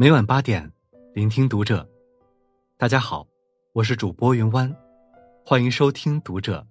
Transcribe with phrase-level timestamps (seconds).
[0.00, 0.66] 每晚八点，
[1.12, 1.86] 聆听读者。
[2.78, 3.26] 大家好，
[3.74, 4.74] 我是主播云湾，
[5.44, 6.66] 欢迎收听读者。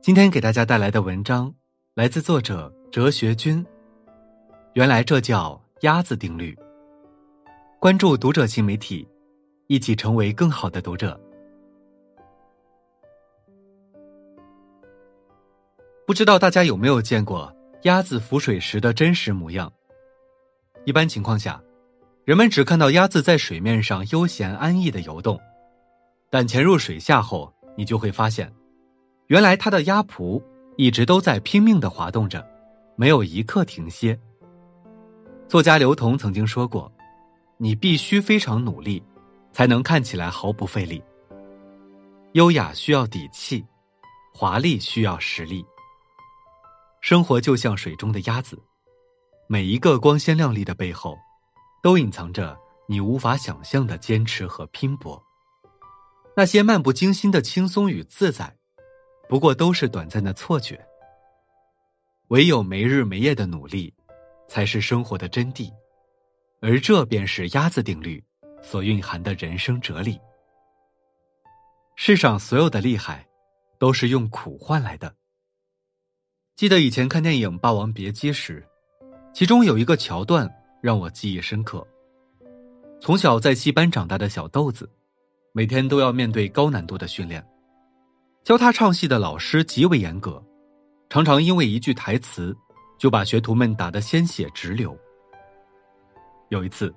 [0.00, 1.54] 今天给大家带来的文章
[1.94, 3.64] 来自作者哲学君。
[4.72, 6.58] 原来这叫鸭子定律。
[7.78, 9.08] 关注读者新媒体，
[9.68, 11.16] 一起成为更好的读者。
[16.04, 19.72] 不知道大家有没有见过鸭子浮水时的真实模样？
[20.84, 21.62] 一般情况下，
[22.24, 25.40] 人们只看到鸭子在水面上悠闲安逸的游动，
[26.30, 28.52] 但潜入水下后，你就会发现，
[29.26, 30.40] 原来它的鸭蹼
[30.76, 32.46] 一直都在拼命的滑动着，
[32.94, 34.16] 没有一刻停歇。
[35.48, 36.90] 作家刘同曾经说过
[37.58, 39.02] ：“你必须非常努力，
[39.52, 41.02] 才能看起来毫不费力。
[42.34, 43.66] 优雅需要底气，
[44.32, 45.64] 华丽需要实力。
[47.00, 48.56] 生活就像水中的鸭子。”
[49.48, 51.18] 每一个光鲜亮丽的背后，
[51.82, 52.56] 都隐藏着
[52.88, 55.22] 你无法想象的坚持和拼搏。
[56.36, 58.56] 那些漫不经心的轻松与自在，
[59.28, 60.80] 不过都是短暂的错觉。
[62.28, 63.92] 唯有没日没夜的努力，
[64.48, 65.70] 才是生活的真谛。
[66.60, 68.22] 而这便是鸭子定律
[68.62, 70.18] 所蕴含的人生哲理。
[71.96, 73.26] 世上所有的厉害，
[73.78, 75.12] 都是用苦换来的。
[76.54, 78.64] 记得以前看电影《霸王别姬》时。
[79.34, 80.48] 其中有一个桥段
[80.82, 81.86] 让我记忆深刻。
[83.00, 84.86] 从小在戏班长大的小豆子，
[85.52, 87.42] 每天都要面对高难度的训练。
[88.44, 90.42] 教他唱戏的老师极为严格，
[91.08, 92.54] 常常因为一句台词，
[92.98, 94.96] 就把学徒们打得鲜血直流。
[96.48, 96.92] 有一次，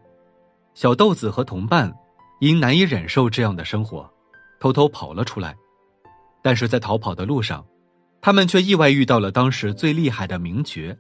[0.73, 1.94] 小豆子和同伴
[2.39, 4.11] 因难以忍受这样的生活，
[4.59, 5.55] 偷偷跑了出来。
[6.42, 7.66] 但是在逃跑的路上，
[8.22, 10.95] 他们却意外遇到了当时最厉害的名角。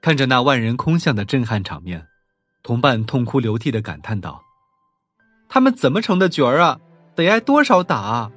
[0.00, 2.06] 看着那万人空巷的震撼场面，
[2.62, 4.42] 同伴痛哭流涕的感叹道
[5.46, 6.80] ：“他们怎么成的角儿啊？
[7.14, 8.32] 得挨多少打啊？”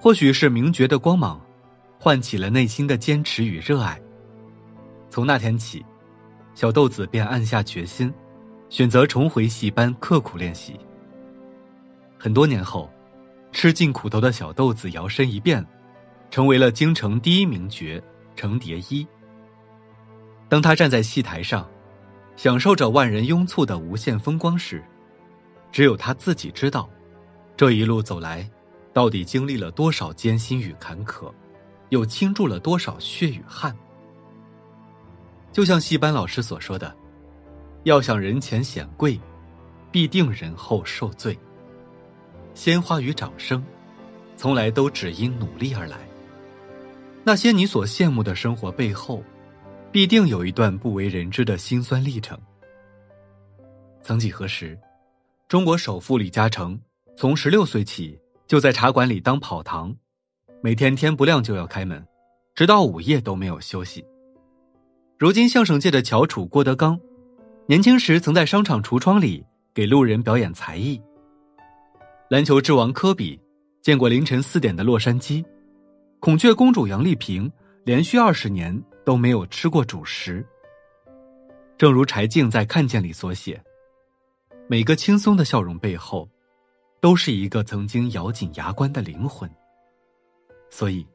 [0.00, 1.38] 或许是名角的光芒，
[1.98, 4.00] 唤起了内心的坚持与热爱。
[5.10, 5.84] 从那天起，
[6.54, 8.10] 小豆子便暗下决心，
[8.70, 10.80] 选择重回戏班刻苦练习。
[12.18, 12.90] 很多年后，
[13.52, 15.62] 吃尽苦头的小豆子摇身一变，
[16.30, 18.02] 成为了京城第一名角
[18.34, 19.06] 程蝶衣。
[20.50, 21.66] 当他站在戏台上，
[22.34, 24.82] 享受着万人拥簇的无限风光时，
[25.70, 26.90] 只有他自己知道，
[27.56, 28.50] 这一路走来，
[28.92, 31.32] 到底经历了多少艰辛与坎坷，
[31.90, 33.74] 又倾注了多少血与汗。
[35.52, 36.92] 就像戏班老师所说的
[37.84, 39.20] ：“要想人前显贵，
[39.92, 41.38] 必定人后受罪。
[42.54, 43.64] 鲜花与掌声，
[44.36, 45.98] 从来都只因努力而来。
[47.22, 49.22] 那些你所羡慕的生活背后。”
[49.92, 52.38] 必定有一段不为人知的辛酸历程。
[54.02, 54.78] 曾几何时，
[55.48, 56.80] 中国首富李嘉诚
[57.16, 59.94] 从十六岁起就在茶馆里当跑堂，
[60.62, 62.06] 每天天不亮就要开门，
[62.54, 64.04] 直到午夜都没有休息。
[65.18, 66.98] 如今相声界的翘楚郭德纲，
[67.66, 71.00] 年轻时曾在商场橱窗里给路人表演才艺。
[72.28, 73.38] 篮球之王科比
[73.82, 75.44] 见过凌晨四点的洛杉矶，
[76.20, 77.50] 孔雀公主杨丽萍
[77.84, 78.80] 连续二十年。
[79.04, 80.44] 都没有吃过主食。
[81.76, 83.62] 正如柴静在《看见》里所写，
[84.68, 86.28] 每个轻松的笑容背后，
[87.00, 89.50] 都是一个曾经咬紧牙关的灵魂。
[90.68, 91.06] 所以，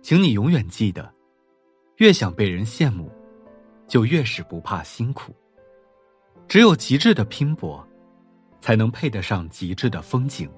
[0.00, 1.12] 请你永远记得，
[1.96, 3.10] 越想被人羡慕，
[3.86, 5.34] 就越是不怕辛苦。
[6.46, 7.86] 只有极致的拼搏，
[8.60, 10.48] 才能配得上极致的风景。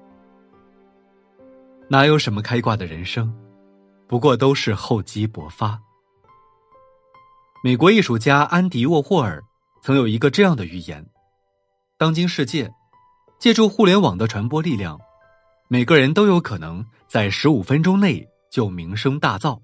[1.89, 3.35] 哪有什么开挂的人生，
[4.07, 5.81] 不过都是厚积薄发。
[7.63, 9.39] 美国艺术家安迪沃霍尔
[9.83, 11.05] 曾有一个这样的预言：
[11.95, 12.73] 当今世界，
[13.37, 14.99] 借助互联网的传播力量，
[15.67, 19.61] 每个人都有可能在十五分钟内就名声大噪。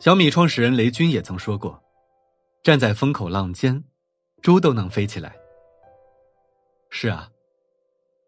[0.00, 1.78] 小米创始人雷军也曾说过
[2.64, 3.84] ：“站在风口浪尖，
[4.40, 5.36] 猪都能飞起来。”
[6.88, 7.28] 是啊，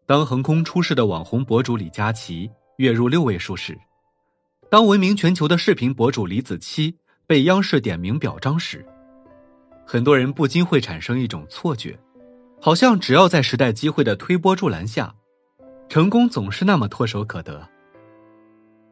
[0.05, 3.75] 当横空出世的网红博主李佳琦月入六位数时，
[4.69, 6.93] 当闻名全球的视频博主李子柒。
[7.27, 8.85] 被央视点名表彰时，
[9.85, 11.99] 很多人不禁会产生一种错觉，
[12.61, 15.13] 好像只要在时代机会的推波助澜下，
[15.89, 17.67] 成功总是那么唾手可得。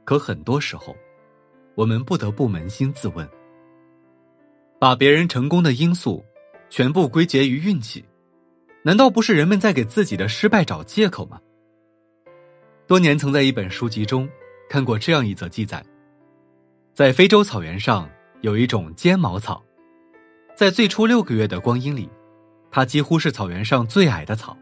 [0.03, 0.93] 可很多时候，
[1.75, 3.25] 我们不得不扪心自问：
[4.77, 6.21] 把别人成功的因素
[6.69, 8.03] 全部归结于运气，
[8.83, 11.39] 难道不是人们在给自己的失败找借口吗？
[12.85, 14.27] 多年曾在一本书籍中
[14.69, 15.81] 看过这样一则记载，
[16.93, 18.09] 在非洲草原上。
[18.45, 19.59] 有一种尖毛草，
[20.55, 22.07] 在最初六个月的光阴里，
[22.69, 24.55] 它几乎是草原上最矮的草，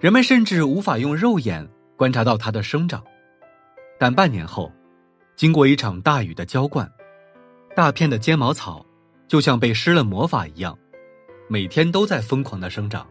[0.00, 1.64] 人们甚至无法用肉眼
[1.96, 3.00] 观察到它的生长。
[4.00, 4.72] 但半年后，
[5.36, 6.90] 经过一场大雨的浇灌，
[7.76, 8.84] 大片的尖毛草
[9.28, 10.76] 就像被施了魔法一样，
[11.46, 13.06] 每天都在疯狂的生长。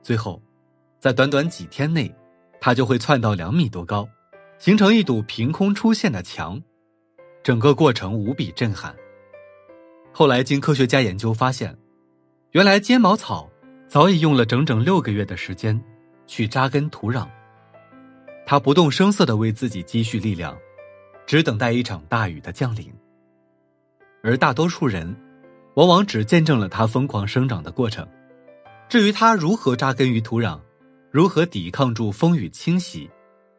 [0.00, 0.40] 最后，
[1.00, 2.08] 在短短几天内，
[2.60, 4.08] 它就会窜到两米多高，
[4.60, 6.62] 形成一堵凭空出现的墙。
[7.42, 8.94] 整个过程无比震撼。
[10.12, 11.76] 后来，经科学家研究发现，
[12.50, 13.50] 原来尖毛草
[13.88, 15.82] 早已用了整整六个月的时间
[16.26, 17.26] 去扎根土壤。
[18.46, 20.56] 它不动声色的为自己积蓄力量，
[21.26, 22.92] 只等待一场大雨的降临。
[24.22, 25.16] 而大多数人，
[25.74, 28.06] 往往只见证了它疯狂生长的过程，
[28.88, 30.60] 至于它如何扎根于土壤，
[31.10, 33.10] 如何抵抗住风雨侵袭，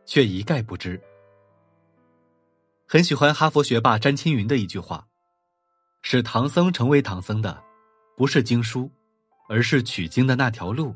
[0.05, 1.01] 却一概不知。
[2.93, 5.07] 很喜欢哈佛学霸詹青云的一句话
[6.03, 7.59] ：“使唐僧成为唐僧的，
[8.15, 8.87] 不是经书，
[9.49, 10.95] 而是取经的那条路。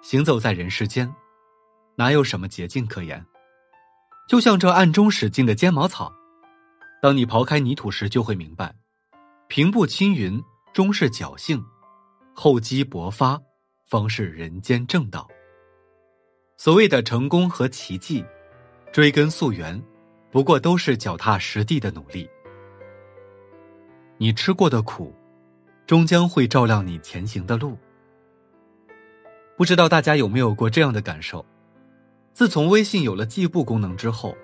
[0.00, 1.12] 行走在人世间，
[1.96, 3.26] 哪有什么捷径可言？
[4.28, 6.12] 就像这暗中使劲的尖毛草，
[7.02, 8.72] 当你刨开泥土时，就会明白，
[9.48, 10.40] 平步青云
[10.72, 11.60] 终是侥幸，
[12.32, 13.36] 厚积薄发
[13.88, 15.28] 方是人间正道。
[16.56, 18.24] 所谓的成功和奇迹，
[18.92, 19.76] 追根溯源。”
[20.32, 22.28] 不过都是脚踏实地的努力。
[24.16, 25.14] 你吃过的苦，
[25.86, 27.76] 终将会照亮你前行的路。
[29.58, 31.44] 不知道大家有没有过这样的感受？
[32.32, 34.34] 自从微信有了计步功能之后，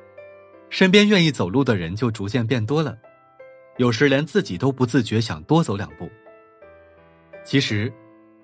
[0.68, 2.98] 身边愿意走路的人就逐渐变多了，
[3.78, 6.06] 有时连自己都不自觉想多走两步。
[7.44, 7.90] 其实，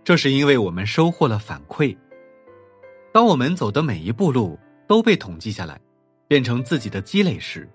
[0.02, 1.94] 这是因为我们收获了反馈。
[3.12, 5.79] 当我们走的每一步路都被统计下来。
[6.26, 7.68] 变成自己的积累时，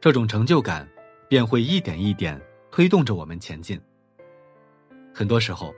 [0.00, 0.88] 这种成就感
[1.28, 3.80] 便会一点一点推动着我们前进。
[5.14, 5.74] 很多时候，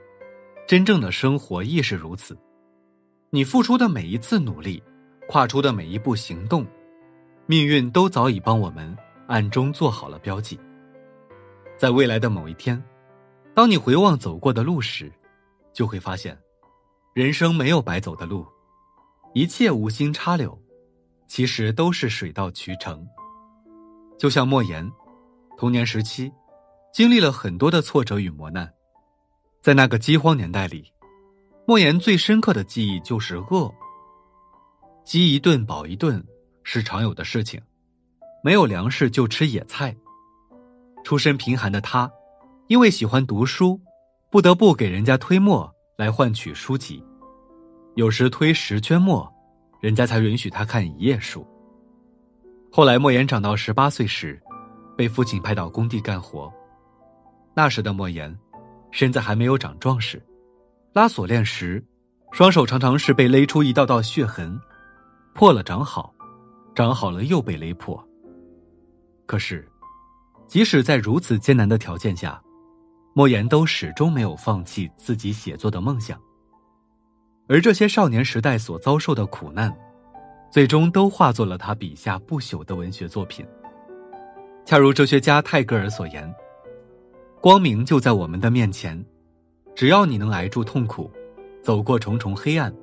[0.67, 2.37] 真正的生活亦是如此。
[3.29, 4.81] 你付出的每一次努力，
[5.27, 6.65] 跨出的每一步行动，
[7.45, 8.95] 命运都早已帮我们
[9.27, 10.59] 暗中做好了标记。
[11.77, 12.81] 在未来的某一天，
[13.53, 15.11] 当你回望走过的路时，
[15.71, 16.35] 就会发现，
[17.13, 18.47] 人生没有白走的路，
[19.33, 20.59] 一切无心插柳。
[21.27, 23.05] 其实都是水到渠成。
[24.17, 24.89] 就像莫言，
[25.57, 26.31] 童年时期
[26.91, 28.71] 经历了很多的挫折与磨难，
[29.61, 30.91] 在那个饥荒年代里，
[31.67, 33.71] 莫言最深刻的记忆就是饿。
[35.03, 36.25] 饥一顿饱一顿
[36.63, 37.61] 是常有的事情，
[38.43, 39.95] 没有粮食就吃野菜。
[41.03, 42.11] 出身贫寒的他，
[42.67, 43.79] 因为喜欢读书，
[44.29, 47.03] 不得不给人家推磨来换取书籍，
[47.95, 49.31] 有时推十圈磨。
[49.79, 51.45] 人家才允许他看一页书。
[52.71, 54.41] 后来莫言长到十八岁时，
[54.95, 56.51] 被父亲派到工地干活。
[57.53, 58.35] 那时的莫言，
[58.91, 60.21] 身子还没有长壮实，
[60.93, 61.83] 拉锁链时，
[62.31, 64.59] 双手常常是被勒出一道道血痕，
[65.33, 66.13] 破了长好，
[66.75, 68.03] 长好了又被勒破。
[69.25, 69.67] 可是，
[70.47, 72.41] 即使在如此艰难的条件下，
[73.13, 76.19] 莫言都始终没有放弃自己写作的梦想。
[77.49, 79.73] 而这些少年时代所遭受的苦难，
[80.51, 83.45] 最终都化作了他笔下不朽的文学作品。
[84.65, 86.29] 恰如哲学家泰戈尔所言
[87.39, 89.01] ：“光明就在我们的面前，
[89.73, 91.09] 只要你能挨住痛苦，
[91.63, 92.73] 走过重重黑暗，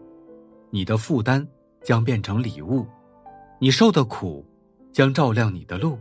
[0.71, 1.47] 你的负担
[1.83, 2.87] 将变成礼物，
[3.59, 4.43] 你受的苦
[4.93, 5.99] 将照亮你的路。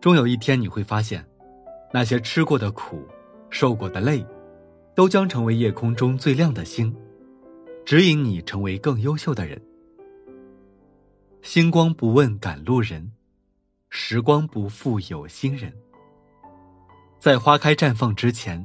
[0.00, 1.24] 终有一天，你会发现，
[1.92, 3.06] 那些吃过的苦、
[3.50, 4.26] 受过的累，
[4.96, 6.92] 都将成为夜空中最亮的星。”
[7.90, 9.60] 指引你成为更优秀的人。
[11.42, 13.10] 星光不问赶路人，
[13.88, 15.76] 时光不负有心人。
[17.18, 18.64] 在花开绽放之前，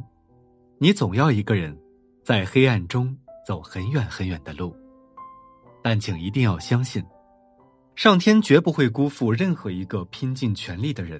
[0.77, 1.75] 你总要一个人
[2.23, 3.17] 在黑暗中
[3.47, 4.77] 走很远很远的路。
[5.81, 7.03] 但请一定要相信，
[7.95, 11.19] 上天绝不会辜负任何一个拼尽全力的人。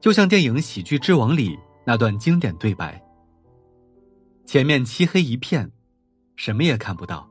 [0.00, 3.04] 就像电影《喜剧之王》里那段经典对白
[4.46, 5.68] ：“前面漆黑一片。”
[6.36, 7.28] 什么也看不到，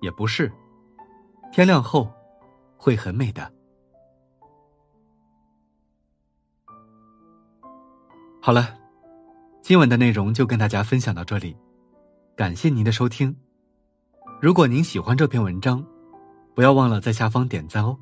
[0.00, 0.52] 也不是。
[1.52, 2.12] 天亮后，
[2.76, 3.52] 会很美的。
[8.40, 8.76] 好了，
[9.62, 11.56] 今晚的内容就跟大家分享到这里，
[12.36, 13.34] 感谢您的收听。
[14.40, 15.82] 如果您喜欢这篇文章，
[16.54, 17.96] 不要忘了在下方点赞哦。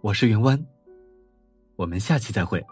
[0.00, 0.64] 我是云湾，
[1.76, 2.64] 我们下期再会。